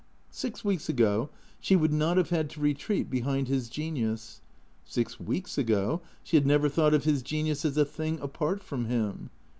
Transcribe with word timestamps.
Six 0.31 0.65
weeks 0.65 0.89
ago 0.89 1.29
she 1.59 1.75
would 1.75 1.93
not 1.93 2.17
have 2.17 2.31
had 2.31 2.49
to 2.49 2.59
retreat 2.59 3.07
behind 3.07 3.47
his 3.47 3.69
genius. 3.69 4.41
Six 4.83 5.19
weeks 5.19 5.59
ago 5.59 6.01
she 6.23 6.37
had 6.37 6.47
never 6.47 6.69
thought 6.69 6.95
of 6.95 7.03
his 7.03 7.21
genius 7.21 7.63
as 7.65 7.77
a 7.77 7.85
thing 7.85 8.19
apart 8.19 8.63
from 8.63 8.85
him. 8.85 9.29